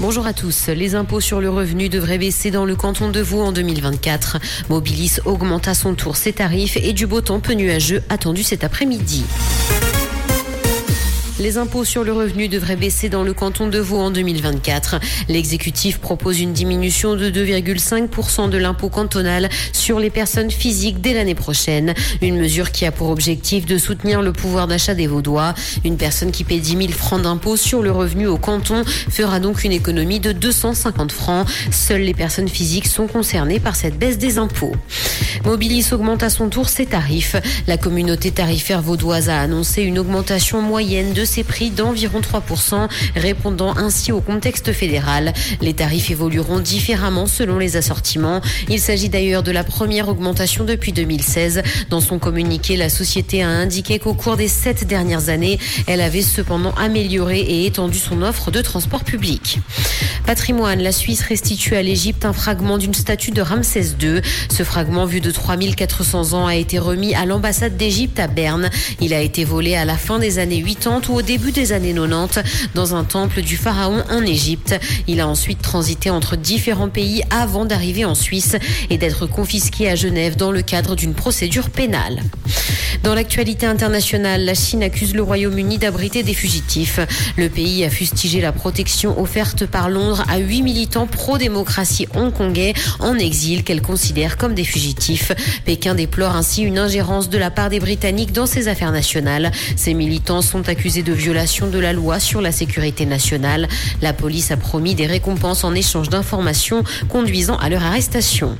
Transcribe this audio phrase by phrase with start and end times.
[0.00, 0.68] Bonjour à tous.
[0.68, 4.38] Les impôts sur le revenu devraient baisser dans le canton de Vaud en 2024.
[4.70, 8.64] Mobilis augmente à son tour ses tarifs et du beau temps peu nuageux attendu cet
[8.64, 9.24] après-midi.
[11.40, 14.96] Les impôts sur le revenu devraient baisser dans le canton de Vaud en 2024.
[15.30, 21.34] L'exécutif propose une diminution de 2,5% de l'impôt cantonal sur les personnes physiques dès l'année
[21.34, 21.94] prochaine.
[22.20, 25.54] Une mesure qui a pour objectif de soutenir le pouvoir d'achat des Vaudois.
[25.82, 29.64] Une personne qui paie 10 000 francs d'impôt sur le revenu au canton fera donc
[29.64, 31.48] une économie de 250 francs.
[31.70, 34.76] Seules les personnes physiques sont concernées par cette baisse des impôts.
[35.46, 37.36] Mobilis augmente à son tour ses tarifs.
[37.66, 43.76] La communauté tarifaire vaudoise a annoncé une augmentation moyenne de ses prix d'environ 3%, répondant
[43.76, 45.32] ainsi au contexte fédéral.
[45.60, 48.40] Les tarifs évolueront différemment selon les assortiments.
[48.68, 51.62] Il s'agit d'ailleurs de la première augmentation depuis 2016.
[51.88, 56.22] Dans son communiqué, la société a indiqué qu'au cours des sept dernières années, elle avait
[56.22, 59.60] cependant amélioré et étendu son offre de transport public.
[60.30, 64.20] Patrimoine, la Suisse restitue à l'Égypte un fragment d'une statue de Ramsès II.
[64.48, 68.70] Ce fragment, vu de 3400 ans, a été remis à l'ambassade d'Égypte à Berne.
[69.00, 71.92] Il a été volé à la fin des années 80 ou au début des années
[71.92, 72.44] 90
[72.76, 74.78] dans un temple du pharaon en Égypte.
[75.08, 78.54] Il a ensuite transité entre différents pays avant d'arriver en Suisse
[78.88, 82.22] et d'être confisqué à Genève dans le cadre d'une procédure pénale.
[83.02, 87.00] Dans l'actualité internationale, la Chine accuse le Royaume-Uni d'abriter des fugitifs.
[87.38, 93.16] Le pays a fustigé la protection offerte par Londres à huit militants pro-démocratie hongkongais en
[93.16, 95.32] exil qu'elle considère comme des fugitifs.
[95.64, 99.50] Pékin déplore ainsi une ingérence de la part des Britanniques dans ses affaires nationales.
[99.76, 103.66] Ces militants sont accusés de violation de la loi sur la sécurité nationale.
[104.02, 108.58] La police a promis des récompenses en échange d'informations conduisant à leur arrestation.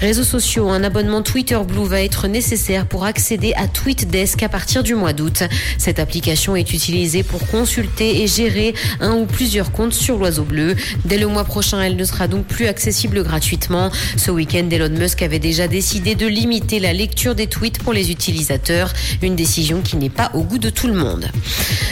[0.00, 4.94] Réseaux sociaux, un abonnement Twitter Blue va être nécessaire pour accéder TweetDesk à partir du
[4.94, 5.42] mois d'août.
[5.78, 10.76] Cette application est utilisée pour consulter et gérer un ou plusieurs comptes sur l'oiseau bleu.
[11.04, 13.90] Dès le mois prochain, elle ne sera donc plus accessible gratuitement.
[14.16, 18.10] Ce week-end, Elon Musk avait déjà décidé de limiter la lecture des tweets pour les
[18.10, 21.30] utilisateurs, une décision qui n'est pas au goût de tout le monde.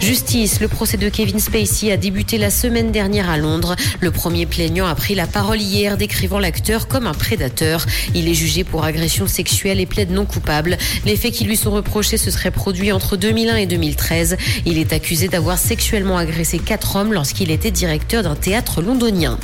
[0.00, 3.76] Justice, le procès de Kevin Spacey a débuté la semaine dernière à Londres.
[4.00, 7.84] Le premier plaignant a pris la parole hier décrivant l'acteur comme un prédateur.
[8.14, 10.78] Il est jugé pour agression sexuelle et plaide non coupable.
[11.04, 14.36] Les faits qui lui sont reprochés se seraient produits entre 2001 et 2013.
[14.66, 19.38] Il est accusé d'avoir sexuellement agressé quatre hommes lorsqu'il était directeur d'un théâtre londonien.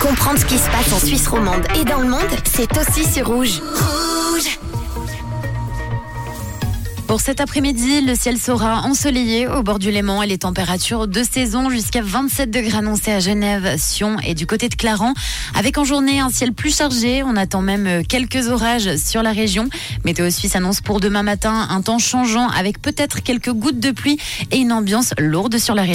[0.00, 3.28] Comprendre ce qui se passe en Suisse romande et dans le monde, c'est aussi sur.
[3.28, 3.60] Rouge
[7.08, 11.22] pour cet après-midi, le ciel sera ensoleillé au bord du Léman et les températures de
[11.22, 15.16] saison jusqu'à 27 degrés annoncées à Genève, Sion et du côté de Clarence.
[15.54, 19.70] Avec en journée un ciel plus chargé, on attend même quelques orages sur la région.
[20.04, 24.18] Météo Suisse annonce pour demain matin un temps changeant avec peut-être quelques gouttes de pluie
[24.50, 25.86] et une ambiance lourde sur la région.